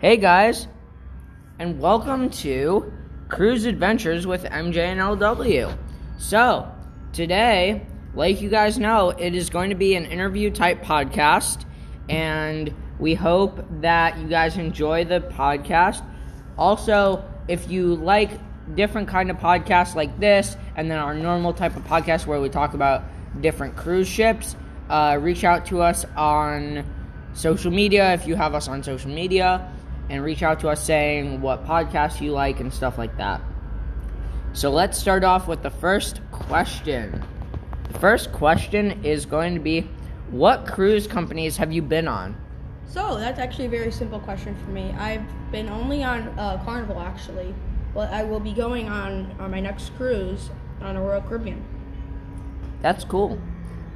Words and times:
Hey 0.00 0.16
guys, 0.16 0.68
and 1.58 1.80
welcome 1.80 2.30
to 2.30 2.92
Cruise 3.28 3.64
Adventures 3.64 4.28
with 4.28 4.44
MJ 4.44 4.76
and 4.76 5.00
LW. 5.00 5.76
So, 6.18 6.70
today, 7.12 7.84
like 8.14 8.40
you 8.40 8.48
guys 8.48 8.78
know, 8.78 9.10
it 9.10 9.34
is 9.34 9.50
going 9.50 9.70
to 9.70 9.74
be 9.74 9.96
an 9.96 10.04
interview 10.04 10.52
type 10.52 10.84
podcast, 10.84 11.64
and 12.08 12.72
we 13.00 13.14
hope 13.14 13.58
that 13.80 14.16
you 14.18 14.28
guys 14.28 14.56
enjoy 14.56 15.04
the 15.04 15.18
podcast. 15.18 16.04
Also, 16.56 17.24
if 17.48 17.68
you 17.68 17.96
like 17.96 18.30
different 18.76 19.08
kind 19.08 19.32
of 19.32 19.38
podcasts 19.38 19.96
like 19.96 20.16
this, 20.20 20.56
and 20.76 20.88
then 20.88 20.98
our 20.98 21.12
normal 21.12 21.52
type 21.52 21.74
of 21.74 21.82
podcast 21.82 22.24
where 22.24 22.40
we 22.40 22.48
talk 22.48 22.74
about 22.74 23.02
different 23.40 23.74
cruise 23.74 24.06
ships, 24.06 24.54
uh, 24.90 25.18
reach 25.20 25.42
out 25.42 25.66
to 25.66 25.82
us 25.82 26.04
on 26.16 26.84
social 27.32 27.72
media 27.72 28.14
if 28.14 28.28
you 28.28 28.36
have 28.36 28.54
us 28.54 28.68
on 28.68 28.80
social 28.84 29.10
media 29.10 29.68
and 30.08 30.22
reach 30.22 30.42
out 30.42 30.60
to 30.60 30.68
us 30.68 30.82
saying 30.82 31.40
what 31.40 31.64
podcasts 31.64 32.20
you 32.20 32.32
like 32.32 32.60
and 32.60 32.72
stuff 32.72 32.98
like 32.98 33.16
that. 33.18 33.40
So 34.52 34.70
let's 34.70 34.98
start 34.98 35.24
off 35.24 35.46
with 35.46 35.62
the 35.62 35.70
first 35.70 36.20
question. 36.32 37.22
The 37.92 37.98
first 37.98 38.32
question 38.32 39.04
is 39.04 39.26
going 39.26 39.54
to 39.54 39.60
be 39.60 39.88
What 40.30 40.66
cruise 40.66 41.06
companies 41.06 41.56
have 41.56 41.72
you 41.72 41.82
been 41.82 42.08
on? 42.08 42.36
So 42.86 43.18
that's 43.18 43.38
actually 43.38 43.66
a 43.66 43.70
very 43.70 43.92
simple 43.92 44.18
question 44.18 44.56
for 44.56 44.70
me. 44.70 44.90
I've 44.98 45.22
been 45.52 45.68
only 45.68 46.02
on 46.02 46.28
uh, 46.38 46.62
Carnival 46.64 47.00
actually, 47.00 47.54
but 47.94 48.10
I 48.10 48.24
will 48.24 48.40
be 48.40 48.52
going 48.52 48.88
on 48.88 49.34
on 49.38 49.50
my 49.50 49.60
next 49.60 49.94
cruise 49.96 50.50
on 50.80 50.96
a 50.96 51.02
Royal 51.02 51.20
Caribbean. 51.22 51.62
That's 52.80 53.04
cool. 53.04 53.38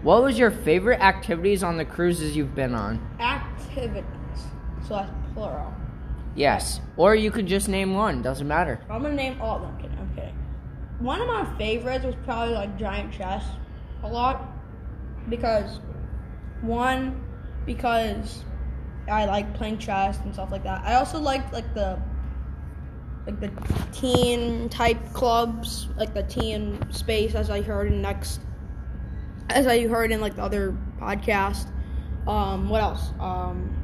What 0.03 0.23
was 0.23 0.39
your 0.39 0.51
favorite 0.51 1.01
activities 1.01 1.63
on 1.63 1.77
the 1.77 1.85
cruises 1.85 2.37
you've 2.37 2.55
been 2.55 2.75
on? 2.75 3.01
Activities. 3.21 4.05
So 4.89 4.95
that's 4.95 5.13
plural. 5.33 5.73
Yes. 6.35 6.81
Or 6.97 7.15
you 7.15 7.31
could 7.31 7.47
just 7.47 7.69
name 7.69 7.95
one, 7.95 8.23
doesn't 8.23 8.47
matter. 8.47 8.81
I'm 8.91 9.03
gonna 9.03 9.15
name 9.15 9.41
all 9.41 9.57
of 9.57 9.63
them. 9.63 9.91
I'm 9.99 10.15
kidding. 10.15 10.35
One 10.99 11.21
of 11.21 11.27
my 11.27 11.59
favorites 11.59 12.05
was 12.05 12.15
probably 12.25 12.55
like 12.55 12.79
giant 12.79 13.13
chess, 13.13 13.45
a 14.03 14.09
lot, 14.09 14.49
because 15.29 15.81
one, 16.61 17.23
because 17.67 18.45
I 19.11 19.25
like 19.27 19.53
playing 19.55 19.79
chess 19.79 20.19
and 20.21 20.33
stuff 20.33 20.51
like 20.51 20.63
that. 20.65 20.83
I 20.85 20.95
also 20.95 21.19
liked 21.19 21.53
like 21.53 21.75
the 21.75 22.01
like 23.27 23.41
the 23.41 23.51
teen 23.93 24.69
type 24.69 24.99
clubs, 25.13 25.89
like 25.97 26.15
the 26.15 26.25
teen 26.25 26.81
space, 26.91 27.35
as 27.35 27.51
I 27.51 27.63
heard 27.63 27.93
in 27.93 28.03
next, 28.03 28.41
as 29.51 29.67
I 29.67 29.87
heard 29.87 30.13
in 30.13 30.21
like 30.21 30.37
the 30.37 30.43
other 30.43 30.77
podcast. 30.99 31.71
Um, 32.27 32.69
what 32.69 32.81
else? 32.81 33.13
Um, 33.21 33.82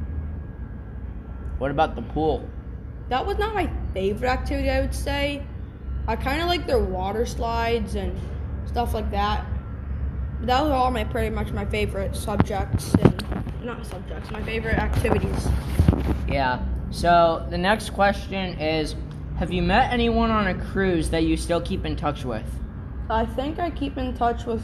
What 1.59 1.71
about 1.71 1.95
the 1.95 2.01
pool? 2.01 2.49
that 3.09 3.25
was 3.25 3.37
not 3.37 3.55
my 3.55 3.69
favorite 3.93 4.29
activity. 4.29 4.69
I 4.69 4.81
would 4.81 4.93
say. 4.93 5.43
I 6.07 6.15
kind 6.15 6.41
of 6.41 6.47
like 6.47 6.65
their 6.65 6.79
water 6.79 7.25
slides 7.25 7.95
and 7.95 8.17
stuff 8.65 8.93
like 8.93 9.11
that. 9.11 9.45
But 10.39 10.47
that 10.47 10.63
was 10.63 10.71
all 10.71 10.89
my 10.89 11.03
pretty 11.03 11.29
much 11.29 11.51
my 11.51 11.65
favorite 11.65 12.15
subjects 12.15 12.93
and 12.95 13.23
not 13.63 13.85
subjects, 13.85 14.31
my 14.31 14.41
favorite 14.43 14.77
activities. 14.77 15.47
Yeah. 16.27 16.63
So 16.91 17.45
the 17.49 17.57
next 17.57 17.91
question 17.91 18.59
is 18.59 18.95
Have 19.37 19.51
you 19.51 19.61
met 19.61 19.91
anyone 19.91 20.31
on 20.31 20.47
a 20.47 20.55
cruise 20.55 21.09
that 21.09 21.23
you 21.23 21.37
still 21.37 21.61
keep 21.61 21.85
in 21.85 21.95
touch 21.95 22.25
with? 22.25 22.45
I 23.09 23.25
think 23.25 23.59
I 23.59 23.69
keep 23.69 23.97
in 23.97 24.15
touch 24.15 24.45
with 24.45 24.63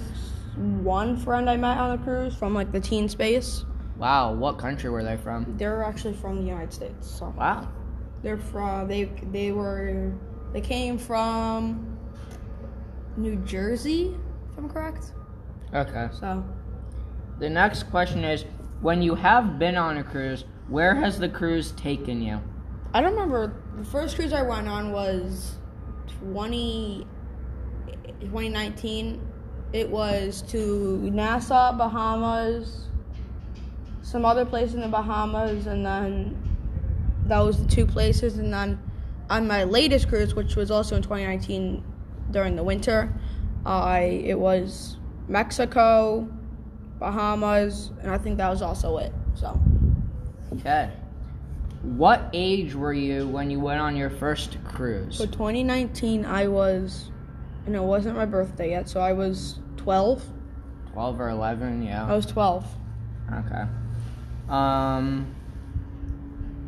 one 0.55 1.17
friend 1.17 1.49
I 1.49 1.57
met 1.57 1.77
on 1.77 1.99
a 1.99 2.03
cruise 2.03 2.35
from 2.35 2.53
like 2.53 2.71
the 2.71 2.79
teen 2.79 3.09
space. 3.09 3.65
Wow, 3.97 4.33
what 4.33 4.57
country 4.57 4.89
were 4.89 5.03
they 5.03 5.17
from? 5.17 5.55
They're 5.57 5.83
actually 5.83 6.13
from 6.15 6.35
the 6.37 6.43
United 6.43 6.73
States. 6.73 7.07
So 7.09 7.33
Wow. 7.37 7.67
they're 8.21 8.37
from 8.37 8.87
they 8.87 9.05
they 9.31 9.51
were 9.51 10.11
they 10.53 10.61
came 10.61 10.97
from 10.97 11.97
New 13.17 13.37
Jersey, 13.37 14.15
if 14.51 14.57
I'm 14.57 14.69
correct. 14.69 15.13
Okay. 15.73 16.09
So 16.11 16.43
The 17.39 17.49
next 17.49 17.83
question 17.83 18.23
is 18.23 18.45
When 18.81 19.01
you 19.01 19.15
have 19.15 19.57
been 19.57 19.77
on 19.77 19.97
a 19.97 20.03
cruise, 20.03 20.43
where 20.67 20.95
has 20.95 21.17
the 21.17 21.29
cruise 21.29 21.71
taken 21.71 22.21
you? 22.21 22.39
I 22.93 23.01
don't 23.01 23.11
remember 23.11 23.53
the 23.77 23.85
first 23.85 24.15
cruise 24.15 24.33
I 24.33 24.41
went 24.41 24.67
on 24.67 24.91
was 24.91 25.55
20 26.19 27.07
2019. 28.19 29.21
It 29.73 29.89
was 29.89 30.41
to 30.49 30.97
Nassau, 31.11 31.73
Bahamas, 31.77 32.87
some 34.05 34.23
other 34.23 34.45
place 34.45 34.75
in 34.75 34.81
the 34.81 34.87
Bahamas, 34.87 35.65
and 35.65 35.83
then 35.83 36.37
that 37.25 37.39
was 37.39 37.57
the 37.57 37.67
two 37.67 37.87
places. 37.87 38.37
And 38.37 38.53
then 38.53 38.79
on 39.31 39.47
my 39.47 39.63
latest 39.63 40.09
cruise, 40.09 40.35
which 40.35 40.55
was 40.55 40.69
also 40.69 40.95
in 40.95 41.01
2019 41.01 41.83
during 42.29 42.55
the 42.55 42.63
winter, 42.63 43.11
I 43.65 44.21
it 44.23 44.39
was 44.39 44.97
Mexico, 45.27 46.29
Bahamas, 46.99 47.91
and 48.03 48.11
I 48.11 48.19
think 48.19 48.37
that 48.37 48.49
was 48.49 48.61
also 48.61 48.97
it. 48.97 49.11
So. 49.33 49.59
Okay. 50.53 50.91
What 51.81 52.29
age 52.31 52.75
were 52.75 52.93
you 52.93 53.27
when 53.27 53.49
you 53.49 53.59
went 53.59 53.81
on 53.81 53.95
your 53.95 54.11
first 54.11 54.57
cruise? 54.65 55.17
For 55.17 55.25
2019, 55.25 56.25
I 56.25 56.47
was, 56.47 57.09
and 57.65 57.75
it 57.75 57.81
wasn't 57.81 58.17
my 58.17 58.25
birthday 58.25 58.69
yet, 58.69 58.87
so 58.87 58.99
I 58.99 59.13
was 59.13 59.59
12. 59.77 60.23
12 60.93 61.19
or 61.19 61.29
11, 61.29 61.81
yeah. 61.81 62.07
I 62.07 62.15
was 62.15 62.25
12. 62.27 62.65
Okay. 63.33 63.65
Um, 64.49 65.33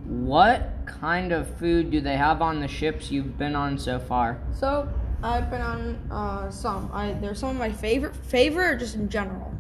what 0.06 0.72
kind 0.86 1.32
of 1.32 1.48
food 1.58 1.92
do 1.92 2.02
they 2.02 2.18
have 2.18 2.42
on 2.42 2.60
the 2.60 2.68
ships 2.68 3.12
you've 3.12 3.38
been 3.38 3.56
on 3.56 3.78
so 3.78 4.00
far? 4.00 4.40
So 4.54 4.90
I've 5.22 5.50
been 5.50 5.62
on 5.62 5.96
uh, 6.12 6.50
some. 6.50 6.90
I 6.94 7.14
there's 7.14 7.40
some 7.40 7.50
of 7.50 7.58
my 7.58 7.72
favorite 7.72 8.16
favorite, 8.16 8.66
or 8.66 8.78
just 8.78 8.96
in 8.96 9.10
general. 9.10 9.54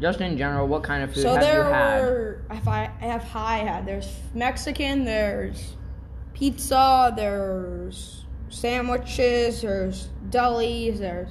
Just 0.00 0.20
in 0.20 0.36
general, 0.36 0.66
what 0.66 0.82
kind 0.82 1.04
of 1.04 1.14
food 1.14 1.22
so 1.22 1.32
have 1.34 1.40
there 1.40 1.64
you 1.64 1.72
had? 1.72 2.02
were. 2.02 2.42
If 2.50 2.66
I, 2.66 2.90
I 3.00 3.04
have 3.06 3.22
high 3.22 3.58
had. 3.58 3.86
There's 3.86 4.12
Mexican. 4.34 5.04
There's 5.04 5.76
pizza. 6.34 7.12
There's 7.16 8.24
sandwiches. 8.48 9.62
There's 9.62 10.08
delis. 10.30 10.98
There's. 10.98 11.30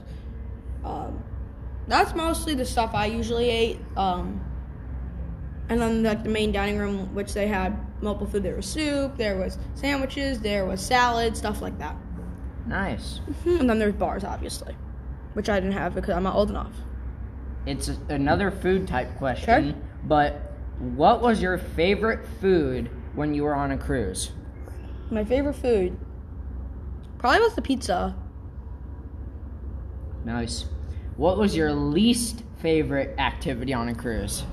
Um, 0.84 1.24
that's 1.88 2.16
mostly 2.16 2.56
the 2.56 2.66
stuff 2.66 2.92
I 2.94 3.08
usually 3.08 3.50
ate. 3.50 3.80
Um, 3.98 4.43
and 5.70 5.82
then 5.82 6.04
like 6.04 6.24
the 6.24 6.30
main 6.30 6.52
dining 6.52 6.78
room, 6.78 7.14
which 7.16 7.34
they 7.34 7.48
had 7.48 7.78
multiple 8.02 8.28
food. 8.28 8.44
There 8.44 8.56
was 8.56 8.66
soup. 8.66 9.18
There 9.18 9.38
was 9.38 9.58
sandwiches. 9.76 10.40
There 10.40 10.66
was 10.66 10.82
salad. 10.82 11.38
Stuff 11.38 11.62
like 11.62 11.78
that. 11.80 11.96
Nice. 12.68 13.20
Mm-hmm. 13.30 13.62
And 13.62 13.70
then 13.70 13.80
there's 13.80 13.94
bars, 13.94 14.24
obviously, 14.24 14.76
which 15.34 15.50
I 15.50 15.60
didn't 15.60 15.74
have 15.74 15.96
because 15.96 16.16
I'm 16.16 16.24
not 16.24 16.36
old 16.36 16.50
enough. 16.50 16.74
It's 17.66 17.90
a- 17.90 17.98
another 18.10 18.52
food 18.52 18.88
type 18.88 19.16
question, 19.18 19.72
sure. 19.74 19.82
but 20.04 20.54
what 20.80 21.22
was 21.22 21.42
your 21.42 21.58
favorite 21.58 22.26
food 22.42 22.90
when 23.16 23.34
you 23.34 23.44
were 23.44 23.56
on 23.56 23.72
a 23.72 23.78
cruise? 23.78 24.32
My 25.10 25.24
favorite 25.24 25.54
food 25.54 25.98
probably 27.20 27.40
was 27.40 27.56
the 27.56 27.62
pizza. 27.62 28.16
Nice. 30.26 30.66
What 31.18 31.38
was 31.38 31.56
your 31.56 31.72
least 31.74 32.44
favorite 32.58 33.16
activity 33.20 33.74
on 33.74 33.90
a 33.90 33.96
cruise? 33.96 34.44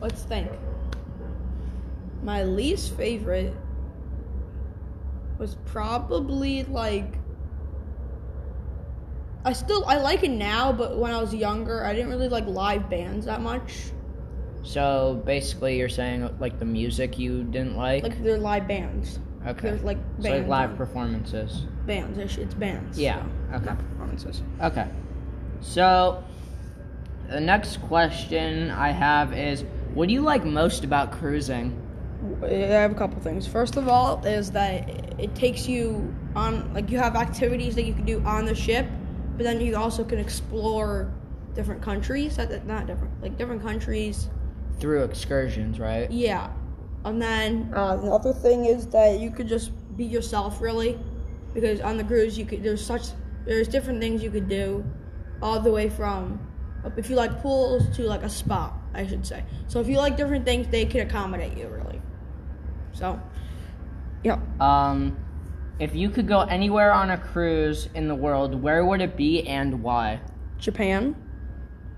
Let's 0.00 0.22
think. 0.22 0.50
My 2.22 2.42
least 2.44 2.96
favorite 2.96 3.54
was 5.38 5.56
probably 5.66 6.64
like 6.64 7.14
I 9.44 9.52
still 9.54 9.84
I 9.86 9.96
like 9.96 10.22
it 10.22 10.30
now, 10.30 10.72
but 10.72 10.98
when 10.98 11.12
I 11.12 11.20
was 11.20 11.34
younger, 11.34 11.84
I 11.84 11.94
didn't 11.94 12.10
really 12.10 12.28
like 12.28 12.46
live 12.46 12.90
bands 12.90 13.26
that 13.26 13.40
much. 13.40 13.90
So 14.62 15.22
basically, 15.24 15.78
you're 15.78 15.88
saying 15.88 16.28
like 16.38 16.58
the 16.58 16.66
music 16.66 17.18
you 17.18 17.44
didn't 17.44 17.76
like? 17.76 18.02
Like 18.02 18.22
they're 18.22 18.38
live 18.38 18.68
bands. 18.68 19.18
okay. 19.46 19.70
They're 19.70 19.78
like 19.78 19.98
so 20.20 20.30
like 20.30 20.46
live 20.46 20.76
performances. 20.76 21.66
bands. 21.86 22.18
It's 22.18 22.36
it's 22.36 22.54
bands. 22.54 22.98
Yeah. 22.98 23.22
Okay. 23.52 23.64
Not 23.64 23.78
performances. 23.78 24.42
Okay. 24.60 24.88
So 25.62 26.22
the 27.30 27.40
next 27.40 27.78
question 27.82 28.70
I 28.70 28.90
have 28.90 29.32
is, 29.32 29.64
what 29.94 30.08
do 30.08 30.14
you 30.14 30.22
like 30.22 30.44
most 30.44 30.84
about 30.84 31.12
cruising? 31.12 31.76
I 32.42 32.48
have 32.48 32.92
a 32.92 32.94
couple 32.94 33.20
things. 33.20 33.46
First 33.46 33.76
of 33.76 33.88
all, 33.88 34.24
is 34.26 34.50
that 34.52 34.88
it 35.18 35.34
takes 35.34 35.66
you 35.66 36.14
on 36.34 36.72
like 36.74 36.90
you 36.90 36.98
have 36.98 37.16
activities 37.16 37.74
that 37.74 37.84
you 37.84 37.94
can 37.94 38.04
do 38.04 38.22
on 38.24 38.44
the 38.44 38.54
ship, 38.54 38.86
but 39.36 39.44
then 39.44 39.60
you 39.60 39.76
also 39.76 40.04
can 40.04 40.18
explore 40.18 41.12
different 41.54 41.82
countries. 41.82 42.38
Not 42.38 42.86
different, 42.86 43.22
like 43.22 43.38
different 43.38 43.62
countries. 43.62 44.28
Through 44.78 45.04
excursions, 45.04 45.80
right? 45.80 46.10
Yeah, 46.10 46.50
and 47.04 47.20
then 47.20 47.70
uh, 47.74 47.96
the 47.96 48.10
other 48.10 48.32
thing 48.32 48.66
is 48.66 48.86
that 48.88 49.18
you 49.18 49.30
could 49.30 49.48
just 49.48 49.72
be 49.96 50.04
yourself, 50.04 50.60
really, 50.60 50.98
because 51.54 51.80
on 51.80 51.96
the 51.96 52.04
cruise 52.04 52.38
you 52.38 52.44
could 52.44 52.62
there's 52.62 52.84
such 52.84 53.08
there's 53.46 53.68
different 53.68 54.00
things 54.00 54.22
you 54.22 54.30
could 54.30 54.48
do, 54.48 54.84
all 55.42 55.60
the 55.60 55.72
way 55.72 55.88
from 55.88 56.38
if 56.96 57.10
you 57.10 57.16
like 57.16 57.42
pools 57.42 57.94
to 57.96 58.02
like 58.02 58.22
a 58.22 58.28
spa, 58.28 58.72
I 58.94 59.06
should 59.06 59.26
say. 59.26 59.44
So 59.68 59.80
if 59.80 59.88
you 59.88 59.98
like 59.98 60.16
different 60.16 60.44
things, 60.44 60.68
they 60.68 60.84
can 60.84 61.06
accommodate 61.06 61.56
you 61.56 61.68
really. 61.68 62.00
So 62.92 63.20
Yep. 64.22 64.60
Um, 64.60 65.16
if 65.78 65.94
you 65.94 66.10
could 66.10 66.28
go 66.28 66.40
anywhere 66.40 66.92
on 66.92 67.10
a 67.10 67.18
cruise 67.18 67.88
in 67.94 68.06
the 68.08 68.14
world, 68.14 68.60
where 68.60 68.84
would 68.84 69.00
it 69.00 69.16
be 69.16 69.46
and 69.46 69.82
why? 69.82 70.20
Japan. 70.58 71.16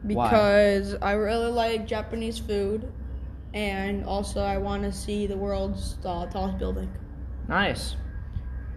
Why? 0.03 0.29
Because 0.29 0.95
I 1.03 1.13
really 1.13 1.51
like 1.51 1.87
Japanese 1.87 2.39
food, 2.39 2.93
and 3.55 4.05
also 4.05 4.41
I 4.41 4.59
want 4.59 4.83
to 4.85 4.93
see 4.93 5.27
the 5.27 5.37
world's 5.37 5.97
uh, 6.05 6.27
tallest 6.27 6.59
building. 6.59 6.91
Nice. 7.49 7.97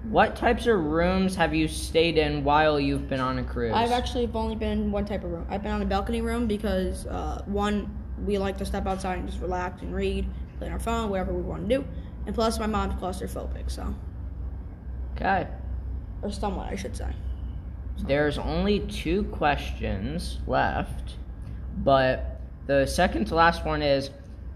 What 0.10 0.36
types 0.36 0.68
of 0.68 0.80
rooms 0.80 1.36
have 1.36 1.56
you 1.56 1.68
stayed 1.68 2.20
in 2.20 2.44
while 2.44 2.80
you've 2.80 3.10
been 3.10 3.20
on 3.20 3.40
a 3.40 3.44
cruise? 3.44 3.74
I've 3.74 3.92
actually 3.92 4.30
only 4.34 4.56
been 4.56 4.72
in 4.72 4.92
one 4.92 5.06
type 5.06 5.24
of 5.24 5.32
room. 5.32 5.48
I've 5.50 5.64
been 5.64 5.72
on 5.72 5.82
a 5.82 5.86
balcony 5.86 6.22
room 6.22 6.46
because 6.46 7.08
uh, 7.08 7.44
one, 7.48 7.92
we 8.26 8.38
like 8.38 8.58
to 8.58 8.66
step 8.66 8.86
outside 8.86 9.20
and 9.20 9.28
just 9.28 9.42
relax 9.42 9.82
and 9.82 9.94
read, 9.94 10.28
play 10.58 10.68
on 10.68 10.74
our 10.74 10.80
phone, 10.80 11.10
whatever 11.10 11.34
we 11.34 11.42
want 11.42 11.68
to 11.68 11.78
do, 11.78 11.86
and 12.26 12.34
plus 12.34 12.60
my 12.60 12.68
mom's 12.68 12.94
claustrophobic, 12.96 13.70
so 13.70 13.94
okay. 15.16 15.48
or 16.22 16.32
somewhat 16.32 16.72
I 16.72 16.76
should 16.76 16.96
say. 16.96 17.14
There's 18.08 18.38
only 18.38 18.82
two 18.82 19.24
questions 19.26 20.40
left, 20.48 21.16
but 21.78 22.42
the 22.68 22.86
second 22.86 23.26
to 23.28 23.36
last 23.36 23.66
one 23.66 23.82
is 23.82 24.10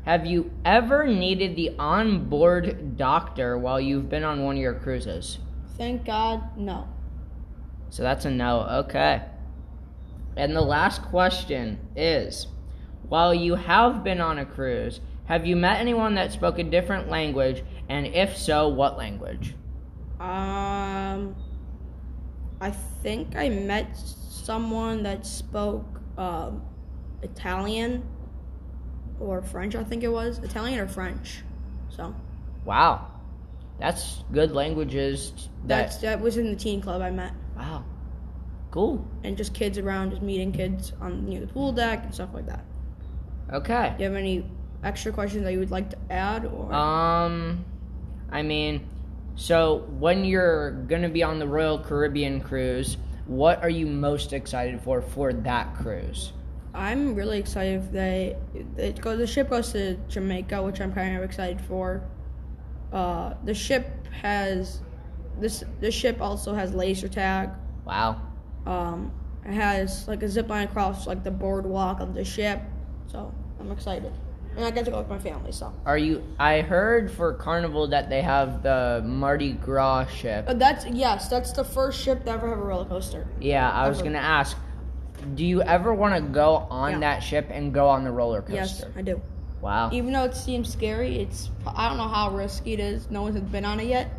Have 0.05 0.25
you 0.25 0.51
ever 0.65 1.07
needed 1.07 1.55
the 1.55 1.75
onboard 1.77 2.97
doctor 2.97 3.57
while 3.57 3.79
you've 3.79 4.09
been 4.09 4.23
on 4.23 4.43
one 4.43 4.55
of 4.55 4.61
your 4.61 4.73
cruises? 4.73 5.39
Thank 5.77 6.05
God, 6.05 6.57
no. 6.57 6.87
So 7.89 8.03
that's 8.03 8.25
a 8.25 8.31
no. 8.31 8.61
Okay. 8.85 9.21
And 10.35 10.55
the 10.55 10.61
last 10.61 11.01
question 11.03 11.79
is 11.95 12.47
While 13.09 13.33
you 13.33 13.55
have 13.55 14.03
been 14.03 14.21
on 14.21 14.39
a 14.39 14.45
cruise, 14.45 15.01
have 15.25 15.45
you 15.45 15.55
met 15.55 15.79
anyone 15.79 16.15
that 16.15 16.31
spoke 16.31 16.59
a 16.59 16.63
different 16.63 17.09
language? 17.09 17.63
And 17.89 18.07
if 18.07 18.37
so, 18.37 18.69
what 18.69 18.97
language? 18.97 19.55
Um, 20.19 21.35
I 22.61 22.71
think 23.03 23.35
I 23.35 23.49
met 23.49 23.97
someone 23.97 25.03
that 25.03 25.25
spoke 25.25 25.85
um, 26.17 26.61
Italian 27.21 28.03
or 29.19 29.41
French. 29.41 29.75
I 29.75 29.83
think 29.83 30.03
it 30.03 30.09
was 30.09 30.39
Italian 30.39 30.79
or 30.79 30.87
French. 30.87 31.43
So 31.89 32.15
Wow. 32.65 33.07
That's 33.79 34.23
good 34.31 34.51
languages. 34.51 35.49
That, 35.65 35.83
that's 35.83 35.97
that 35.97 36.19
was 36.19 36.37
in 36.37 36.49
the 36.49 36.55
teen 36.55 36.81
club 36.81 37.01
I 37.01 37.11
met, 37.11 37.33
wow. 37.55 37.85
Cool. 38.71 39.07
and 39.23 39.37
just 39.37 39.53
kids 39.53 39.77
around, 39.77 40.11
just 40.11 40.21
meeting 40.21 40.51
kids 40.51 40.91
on 41.01 41.25
near 41.25 41.39
the 41.39 41.47
pool 41.47 41.71
deck 41.71 42.03
and 42.03 42.13
stuff 42.13 42.29
like 42.33 42.45
that. 42.47 42.65
Okay. 43.51 43.93
Do 43.97 44.03
you 44.03 44.09
have 44.09 44.17
any 44.17 44.45
extra 44.83 45.11
questions 45.11 45.43
that 45.43 45.53
you 45.53 45.59
would 45.59 45.71
like 45.71 45.89
to 45.89 45.97
add? 46.09 46.45
Or 46.45 46.73
Um, 46.73 47.65
I 48.31 48.41
mean, 48.41 48.87
so 49.35 49.87
when 49.99 50.23
you're 50.25 50.71
gonna 50.87 51.09
be 51.09 51.23
on 51.23 51.39
the 51.39 51.47
Royal 51.47 51.79
Caribbean 51.79 52.41
cruise, 52.41 52.97
what 53.25 53.61
are 53.63 53.69
you 53.69 53.85
most 53.85 54.33
excited 54.33 54.81
for 54.81 55.01
for 55.01 55.33
that 55.33 55.75
cruise? 55.75 56.33
I'm 56.73 57.15
really 57.15 57.39
excited 57.39 57.83
if 57.83 57.91
they 57.91 58.35
it 58.77 59.01
goes 59.01 59.17
the 59.17 59.27
ship 59.27 59.49
goes 59.49 59.71
to 59.73 59.95
Jamaica, 60.07 60.61
which 60.61 60.79
I'm 60.81 60.93
kind 60.93 61.17
of 61.17 61.23
excited 61.23 61.61
for. 61.61 62.03
Uh, 62.93 63.33
the 63.43 63.53
ship 63.53 64.07
has 64.11 64.81
this 65.39 65.63
the 65.79 65.91
ship 65.91 66.21
also 66.21 66.53
has 66.53 66.73
laser 66.73 67.07
tag. 67.07 67.49
Wow. 67.85 68.21
Um, 68.65 69.11
it 69.45 69.53
has 69.53 70.07
like 70.07 70.21
a 70.21 70.29
zip 70.29 70.49
line 70.49 70.67
across 70.67 71.07
like 71.07 71.23
the 71.23 71.31
boardwalk 71.31 72.01
of 72.01 72.13
the 72.13 72.25
ship, 72.25 72.61
so 73.07 73.33
I'm 73.59 73.71
excited. 73.71 74.11
And 74.55 74.65
I 74.65 74.71
get 74.71 74.85
to 74.85 74.91
go 74.91 74.97
with 74.99 75.09
my 75.09 75.19
family, 75.19 75.51
so. 75.51 75.73
Are 75.85 75.97
you? 75.97 76.23
I 76.39 76.61
heard 76.61 77.11
for 77.11 77.33
Carnival 77.33 77.87
that 77.89 78.09
they 78.09 78.21
have 78.21 78.63
the 78.63 79.01
Mardi 79.05 79.53
Gras 79.53 80.07
ship. 80.07 80.47
But 80.47 80.59
that's 80.59 80.85
yes, 80.87 81.29
that's 81.29 81.51
the 81.51 81.63
first 81.63 82.01
ship 82.01 82.25
to 82.25 82.31
ever 82.31 82.49
have 82.49 82.57
a 82.57 82.61
roller 82.61 82.85
coaster. 82.85 83.27
Yeah, 83.39 83.69
I 83.69 83.87
was 83.87 84.01
gonna 84.01 84.17
ask. 84.17 84.57
Do 85.35 85.45
you 85.45 85.61
ever 85.61 85.93
want 85.93 86.15
to 86.15 86.21
go 86.21 86.67
on 86.69 86.93
Yeah. 86.93 86.99
that 86.99 87.19
ship 87.19 87.47
and 87.51 87.73
go 87.73 87.87
on 87.87 88.03
the 88.03 88.11
roller 88.11 88.41
coaster? 88.41 88.53
Yes. 88.55 88.85
I 88.95 89.01
do. 89.01 89.21
Wow. 89.61 89.89
Even 89.91 90.13
though 90.13 90.23
it 90.23 90.35
seems 90.35 90.71
scary, 90.71 91.19
it's 91.19 91.51
I 91.67 91.87
don't 91.89 91.97
know 91.97 92.07
how 92.07 92.31
risky 92.31 92.73
it 92.73 92.79
is. 92.79 93.09
No 93.11 93.21
one 93.23 93.33
has 93.33 93.43
been 93.43 93.65
on 93.65 93.79
it 93.79 93.87
yet, 93.87 94.09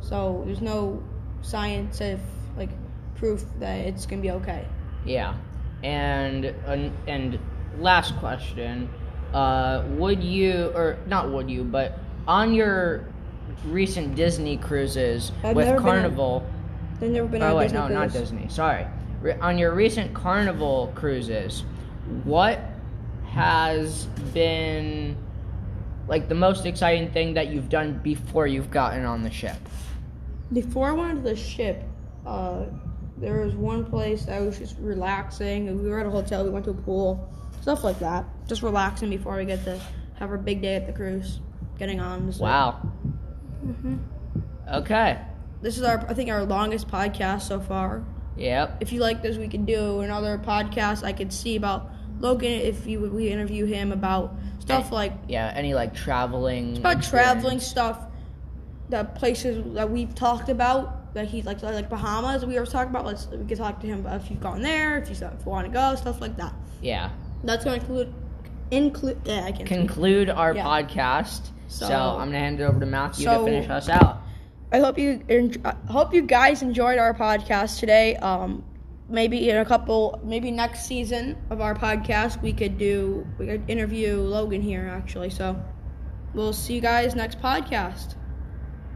so 0.00 0.42
there's 0.44 0.60
no 0.60 1.02
science 1.42 1.98
scientific 1.98 2.24
like 2.56 2.70
proof 3.16 3.44
that 3.60 3.78
it's 3.86 4.06
gonna 4.06 4.22
be 4.22 4.30
okay. 4.32 4.66
Yeah, 5.04 5.34
and 5.82 6.44
and, 6.44 6.92
and 7.06 7.38
last 7.78 8.16
question, 8.18 8.88
uh, 9.32 9.84
would 9.90 10.22
you 10.22 10.70
or 10.74 10.96
not 11.06 11.30
would 11.30 11.50
you, 11.50 11.64
but 11.64 11.98
on 12.28 12.54
your 12.54 13.04
recent 13.66 14.14
Disney 14.14 14.56
cruises 14.56 15.32
I've 15.42 15.56
with 15.56 15.66
never 15.66 15.78
been 15.80 15.88
on- 15.88 15.94
Carnival? 15.94 16.46
They've 17.00 17.10
never 17.10 17.26
been 17.28 17.42
on 17.42 17.50
Oh 17.52 17.56
wait, 17.56 17.64
Disney 17.64 17.78
no, 17.78 17.88
not. 17.88 18.12
Disney. 18.12 18.48
Sorry, 18.48 18.86
Re- 19.20 19.36
on 19.40 19.58
your 19.58 19.74
recent 19.74 20.14
Carnival 20.14 20.92
cruises, 20.94 21.64
what 22.24 22.60
has 23.26 24.06
been 24.32 25.16
like 26.06 26.28
the 26.28 26.34
most 26.34 26.66
exciting 26.66 27.10
thing 27.10 27.34
that 27.34 27.48
you've 27.48 27.68
done 27.68 27.98
before 28.02 28.46
you've 28.46 28.70
gotten 28.70 29.04
on 29.04 29.22
the 29.24 29.30
ship? 29.30 29.56
Before 30.52 30.88
I 30.88 30.92
went 30.92 31.16
to 31.16 31.28
the 31.30 31.34
ship, 31.34 31.82
uh, 32.26 32.64
there 33.16 33.40
was 33.40 33.54
one 33.54 33.84
place 33.84 34.26
that 34.26 34.40
was 34.42 34.58
just 34.58 34.76
relaxing. 34.78 35.82
We 35.82 35.88
were 35.88 35.98
at 36.00 36.06
a 36.06 36.10
hotel. 36.10 36.44
We 36.44 36.50
went 36.50 36.64
to 36.66 36.72
a 36.72 36.74
pool, 36.74 37.28
stuff 37.64 37.82
like 37.82 37.98
that. 37.98 38.26
Just 38.46 38.62
relaxing 38.62 39.08
before 39.08 39.38
we 39.38 39.46
get 39.46 39.64
to 39.64 39.80
have 40.18 40.28
our 40.30 40.36
big 40.36 40.60
day 40.60 40.74
at 40.76 40.86
the 40.86 40.92
cruise. 40.92 41.40
Getting 41.78 41.98
on. 41.98 42.30
So 42.30 42.42
Wow. 42.42 42.92
Mm-hmm. 43.66 43.96
Okay. 44.70 45.18
This 45.62 45.78
is 45.78 45.82
our, 45.82 46.04
I 46.06 46.12
think, 46.12 46.28
our 46.28 46.44
longest 46.44 46.88
podcast 46.88 47.40
so 47.48 47.60
far. 47.60 48.04
Yep. 48.36 48.76
If 48.82 48.92
you 48.92 49.00
like 49.00 49.22
this, 49.22 49.38
we 49.38 49.48
can 49.48 49.64
do 49.64 50.00
another 50.00 50.36
podcast. 50.36 51.04
I 51.04 51.14
could 51.14 51.32
see 51.32 51.56
about 51.56 51.90
Logan 52.20 52.52
if 52.52 52.86
you 52.86 53.00
we 53.00 53.30
interview 53.30 53.64
him 53.64 53.92
about 53.92 54.36
stuff 54.58 54.92
like 54.92 55.14
Yeah. 55.26 55.50
Any 55.56 55.72
like 55.72 55.94
traveling? 55.94 56.76
about 56.76 56.98
experience? 56.98 57.08
traveling 57.32 57.60
stuff, 57.60 57.98
the 58.90 59.04
places 59.04 59.64
that 59.72 59.90
we've 59.90 60.14
talked 60.14 60.50
about 60.50 61.14
that 61.14 61.28
he 61.28 61.40
like 61.40 61.62
like 61.62 61.88
Bahamas. 61.88 62.44
We 62.44 62.58
were 62.60 62.66
talking 62.66 62.90
about. 62.90 63.06
Let's 63.06 63.26
we 63.28 63.46
could 63.46 63.56
talk 63.56 63.80
to 63.80 63.86
him 63.86 64.00
about 64.00 64.20
if 64.20 64.30
you've 64.30 64.42
gone 64.42 64.60
there, 64.60 64.98
if 64.98 65.08
you 65.08 65.14
if 65.14 65.46
you 65.46 65.50
want 65.50 65.66
to 65.66 65.72
go, 65.72 65.94
stuff 65.94 66.20
like 66.20 66.36
that. 66.36 66.52
Yeah. 66.82 67.08
That's 67.44 67.64
going 67.64 67.80
to 67.80 67.86
include 67.86 68.14
include. 68.70 69.20
Yeah, 69.24 69.44
I 69.44 69.52
can. 69.52 69.66
Conclude 69.66 70.30
our 70.30 70.54
Yeah. 70.54 70.64
podcast. 70.64 71.50
So, 71.68 71.86
So- 71.86 71.94
I'm 71.94 72.28
gonna 72.28 72.38
hand 72.38 72.60
it 72.60 72.64
over 72.64 72.80
to 72.80 72.86
Matthew 72.86 73.26
to 73.26 73.44
finish 73.44 73.68
us 73.68 73.88
out. 73.88 74.18
I 74.72 74.78
hope 74.80 74.98
you 74.98 75.22
en- 75.28 75.54
I 75.64 75.74
hope 75.92 76.12
you 76.14 76.22
guys 76.22 76.62
enjoyed 76.62 76.98
our 76.98 77.14
podcast 77.14 77.78
today. 77.80 78.16
Um, 78.16 78.64
maybe 79.08 79.48
in 79.50 79.56
a 79.58 79.64
couple, 79.64 80.18
maybe 80.24 80.50
next 80.50 80.86
season 80.86 81.36
of 81.50 81.60
our 81.60 81.74
podcast, 81.74 82.40
we 82.42 82.52
could 82.52 82.78
do 82.78 83.26
we 83.38 83.46
could 83.46 83.62
interview 83.68 84.16
Logan 84.20 84.62
here 84.62 84.90
actually. 84.90 85.30
So 85.30 85.56
we'll 86.34 86.52
see 86.52 86.74
you 86.74 86.80
guys 86.80 87.14
next 87.14 87.40
podcast. 87.40 88.14